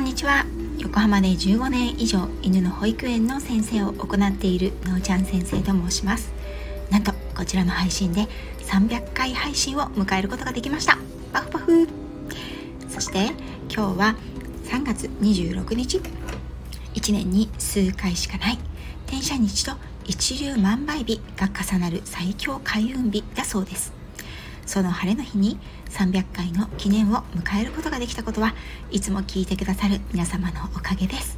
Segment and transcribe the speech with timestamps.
[0.00, 0.46] んにちは。
[0.78, 6.32] 横浜で15年以上犬の保育園の先生を行っているのーちゃん先生と申します。
[6.88, 8.26] なんとこちらの配信で
[8.60, 10.96] 300回配信を迎えることができました。
[11.34, 11.88] パフパフ。
[12.88, 13.26] そして
[13.68, 14.16] 今日は
[14.64, 16.00] 3月26日。
[16.94, 18.58] 1年に数回しかない。
[19.06, 19.72] 転写日と
[20.04, 23.99] 一粒万倍日が重なる最強開運日だそうです。
[24.70, 28.54] その晴れの日に300回の記念を迎えることができたことは
[28.92, 31.36] いつも聞いてくださる皆様のおかげです。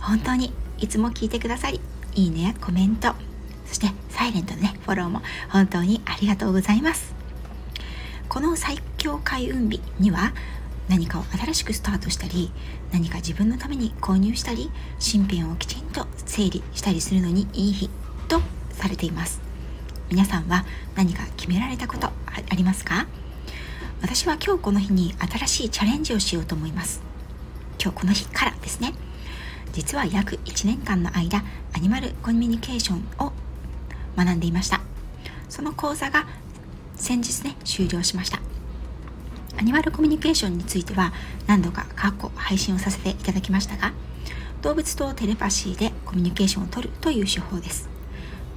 [0.00, 1.80] 本当にいつも聞いてくださり
[2.16, 3.14] いいねやコメント
[3.66, 7.14] そしてサイレントのねフォローも本当にありがとうございます。
[8.28, 10.32] この最強開運日には
[10.88, 12.50] 何かを新しくスタートしたり
[12.90, 17.90] 何か自分のために購入したり身辺をきちんと整理したりするのにいい日
[18.26, 18.40] と
[18.72, 19.51] されています。
[20.12, 22.12] 皆さんは何か決められたことあ
[22.54, 23.06] りますか？
[24.02, 27.00] 私は今日この日に新しいチャレンジをしようと思います。
[27.82, 28.92] 今日この日からですね。
[29.72, 33.32] 実は約1年間の間アニマルコミュニケーションを
[34.14, 34.82] 学んでいました。
[35.48, 36.26] その講座が
[36.94, 38.38] 先日ね終了しました。
[39.56, 41.14] アニマルコミュニケーションについては
[41.46, 43.94] 何度か過去配信をさせていただきましたが
[44.60, 47.88] 動物とテレパシーでコミュニケーションをとるという手法です。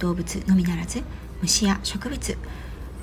[0.00, 1.02] 動物のみならず
[1.42, 2.38] 虫や植物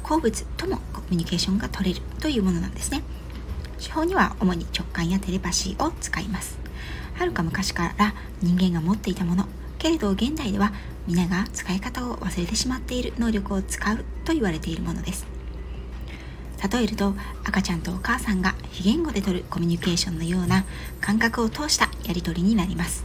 [0.03, 3.01] 鉱物ともコミュニケーションが取れるというものなんですね。
[3.79, 6.57] 手法には主に直感やテレパシーを使います。
[7.15, 9.45] はるか昔から人間が持っていたもの
[9.77, 10.73] けれど現代では
[11.07, 15.25] 皆が使い方を忘れてしまっている能力を使うと言われているものです。
[16.71, 20.63] 例えると赤ちゃんとお母さんが非言語でとるコミュニケーションのような
[21.01, 23.03] 感覚を通したやり取りになります。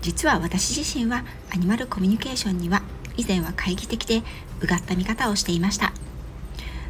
[0.00, 2.82] 実は私自身はアニマルコミュニケーションには
[3.18, 4.22] 以前は懐疑的で
[4.60, 5.92] うがった見方をしていました。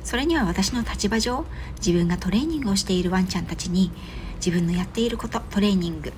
[0.05, 1.45] それには私の立場上
[1.79, 3.91] 自分がトレーニングをしているワンちゃんたちに
[4.37, 6.13] 自分のやっていることトレーニング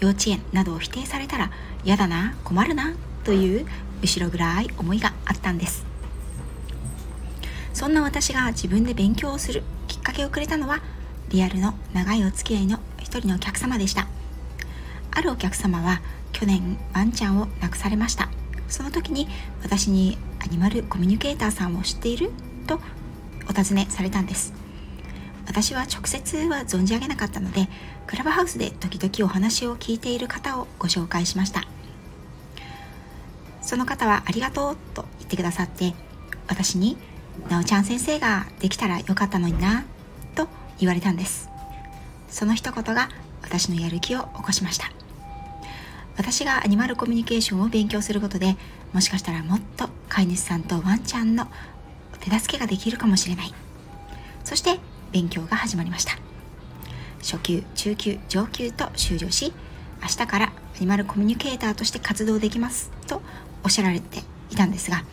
[0.00, 1.50] 幼稚園などを否定されたら
[1.84, 2.94] 嫌だな困るな
[3.24, 3.66] という
[4.02, 5.84] 後ろ暗い思いがあったんです。
[7.72, 10.80] そんな私が自分で勉強をするきっかけをくれたのは
[11.30, 14.08] リアルの長いお付き合いの一人のお客様でした。
[15.10, 16.00] あるお客様は
[16.32, 18.28] 去年ワンちゃんを亡くされました。
[18.68, 19.28] その時に
[19.62, 22.30] 私にアニマルコミュニケーターさんを知っている
[22.66, 22.80] と
[23.48, 24.52] お尋ねされたんです。
[25.46, 27.68] 私は直接は存じ上げなかったので
[28.06, 31.64] クラブハウスで時々お話を聞いている方をご紹介しました。
[33.62, 35.94] その方はありがとうと言ってくださって
[36.48, 36.96] 私に
[37.48, 39.84] なおちゃん先生ができたらよかったのにな
[40.34, 41.48] と言われたんです。
[42.28, 43.08] その一言が
[43.42, 44.97] 私のやる気を起こしました。
[46.18, 48.56] 私がアニマルコミュニケーションを勉強することで
[48.92, 51.46] もしかしたらもっと飼い主さんとワンちゃんの
[52.20, 53.54] 手助けができるかもしれない。
[54.42, 54.80] そして
[55.12, 56.18] 勉強が始まりました。
[57.20, 59.52] 初級中級上級と終了し
[60.02, 63.22] 明日からアニマルコミュニケーターとして活動できますと
[63.64, 64.20] おっしゃられて
[64.50, 65.04] いたんですが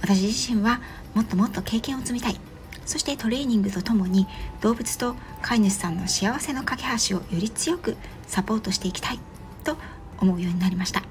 [0.00, 0.80] 私自身は
[1.14, 2.40] もっともっと経験を積みたい。
[2.84, 4.26] そしてトレーニングとともに
[4.60, 9.20] 動物と飼い主さんの幸せの架け橋をより強くサポートしていきたい
[9.62, 9.76] と
[10.22, 11.02] 思うようになりました。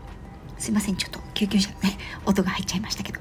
[0.57, 3.19] すいませんちょっと救急車のね音が入っちゃいましたけど。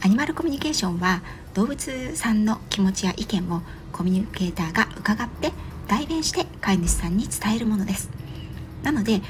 [0.00, 1.22] アニマルコミュニケーションは
[1.54, 5.52] 動物さんの気持ちや意見をコミュニケーターが伺って
[5.88, 8.08] 代弁して飼い主さんに伝えるものです。
[8.82, 9.20] なので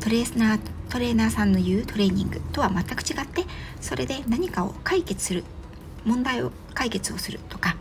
[0.00, 0.60] トレーナー
[0.90, 3.44] トレーナーさんの言うトレーニングとは全く違って
[3.80, 5.44] それで何かを解決する
[6.04, 7.76] 問題を解決をするとか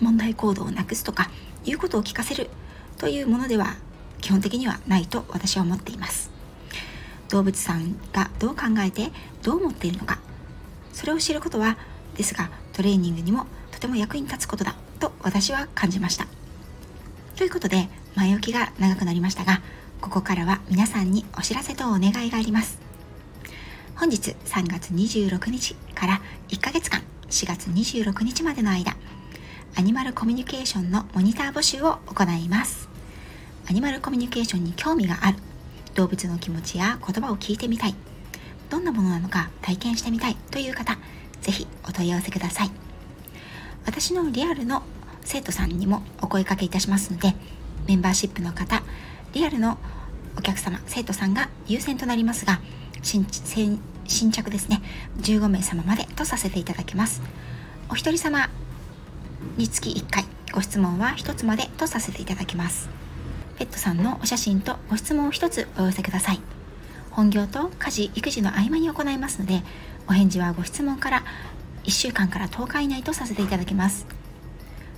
[0.00, 1.30] 問題行動をなくすとか
[1.64, 2.50] いうことを聞かせる
[2.98, 3.74] というものでは
[4.20, 6.29] 基本的にはないと私は思っています。
[7.30, 9.10] 動物さんがどう考えて
[9.42, 10.18] どう思っているのか。
[10.92, 11.78] それを知ることは
[12.16, 16.26] ですがトレーニングにもとても役に立つことだと私は感じました。
[17.36, 19.62] ということで前置きが長くなりましたが
[20.00, 22.78] ここからは皆さんにお知らせとお願いがあります。
[23.96, 28.96] 本日3月26日から1ヶ月間4月26日までの間
[29.76, 32.88] アニマルコミュニケーションのモニター募集を行います。
[33.68, 35.38] アニマルコミュニケーションに興味がある
[35.94, 37.94] 動物の気持ちや言葉を聞いてみたい。
[38.68, 40.36] どんなものなのか体験してみたい。
[40.50, 40.98] という方
[41.40, 42.70] ぜひお問い合わせください。
[43.86, 44.82] 私のリアルの
[45.22, 47.34] 生徒さんにもお声かけいたしますので
[47.86, 48.82] メンバーシップの方
[49.32, 49.78] リアルの
[50.36, 52.60] お客様生徒さんが優先となりますが
[53.02, 53.26] 新
[54.06, 54.82] 新着ですね。
[55.18, 57.22] 15名様までとさせていただきます。
[57.88, 58.50] お一人様
[59.56, 62.88] につき1回ご質問は1つまでとさせていただきます。
[63.60, 66.40] ペットさんのお写真とご質問を1つお寄せください。
[67.10, 69.60] 本業と家事育児の合間に行いますので
[70.08, 71.24] お返事はご質問から
[71.84, 74.06] 1週間から10日以内とさせていただきます。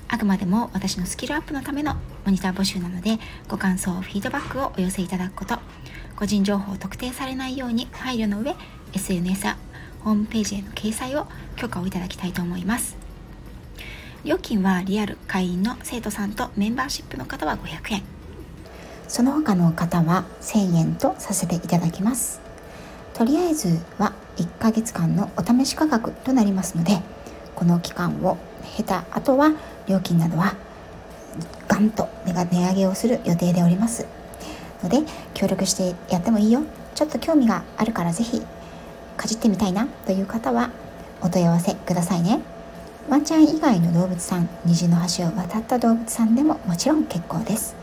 [0.06, 3.18] あくまでも私のスキルアップのためのモニター募集なので
[3.48, 5.58] ご感想フィードバックをお寄せいただくこと
[6.14, 8.54] 個人情報を特定されないように配慮の上
[8.92, 9.56] SNS や
[10.04, 11.26] ホームページへの掲載を
[11.56, 12.96] 許可をいただきたいと思います。
[14.24, 18.21] 料金はリアル会員の生徒さんとメンバーシップの方は500円。
[19.12, 22.40] その他の方は1000円とさせていただきます。
[23.12, 26.98] とりあえずは1ヶ月間のお試し価格となりますので
[27.54, 28.38] この期間を
[28.74, 29.52] 経た後は
[29.86, 30.54] 料金などは
[31.68, 34.06] ガンと値上げをする予定でおります。
[34.82, 35.00] ので
[35.34, 36.62] 協力してやってもいいよ。
[36.94, 38.40] ちょっと興味があるから是非
[39.18, 40.70] かじってみたいなという方は
[41.20, 42.40] お問い合わせくださいね。
[43.10, 47.76] ワンちゃん以外の動物さん虹の橋を渡った動物さんでももちろん結構です。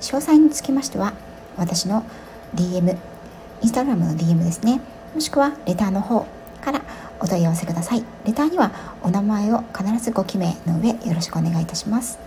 [0.00, 1.12] 詳細につきましては
[1.56, 2.04] 私の
[2.54, 2.96] DM
[3.62, 4.80] インスタグラムの DM ですね。
[5.14, 6.26] もしくはレターの方
[6.60, 6.82] から
[7.20, 8.04] お問い合わせください。
[8.24, 8.70] レターには
[9.02, 12.18] お名前を必ずご記名の上よろしくお願いいたします。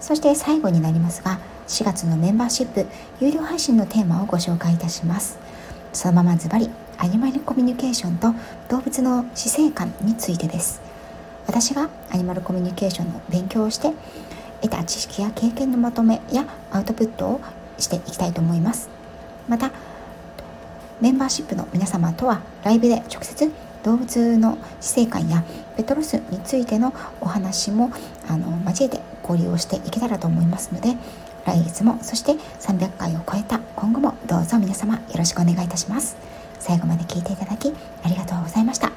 [0.00, 1.38] そして最後になりますが
[1.68, 2.86] 4月のメンバーシップ
[3.20, 5.38] 有料配信のテーマをご紹介いたします。
[5.92, 8.32] そのままズバリアニマルコミュニケーションと
[8.68, 10.80] 動物の死生観についてです。
[11.46, 13.92] 私がアニマルコミュニケーションの勉強をして
[14.62, 17.40] 得た知識や経験のまとめやアウトプットを
[17.78, 18.88] していきたいと思います。
[19.48, 19.70] また
[21.00, 25.42] メンバーシップの皆様とはライブで直接動物の死生観や
[25.76, 27.90] ペットロスについてのお話も
[28.28, 30.96] あの交えて交流をしていけたらと思いますので
[31.44, 36.16] 来月もそして300回を超えた今後もどうぞ皆様よろしくお願いいたします。
[36.60, 37.74] 最後まで聞いていただき
[38.04, 38.92] ありがとうございました。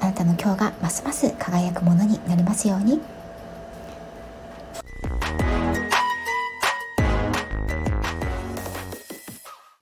[0.00, 3.15] あなたの今日がますます輝くものになりますように。